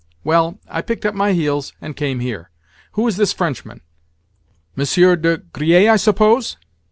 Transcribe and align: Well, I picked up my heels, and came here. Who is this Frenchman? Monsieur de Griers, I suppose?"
Well, 0.23 0.57
I 0.67 0.81
picked 0.81 1.05
up 1.05 1.13
my 1.13 1.33
heels, 1.33 1.73
and 1.79 1.95
came 1.95 2.21
here. 2.21 2.49
Who 2.93 3.07
is 3.07 3.17
this 3.17 3.33
Frenchman? 3.33 3.81
Monsieur 4.75 5.15
de 5.15 5.37
Griers, 5.37 5.89
I 5.91 5.95
suppose?" 5.97 6.57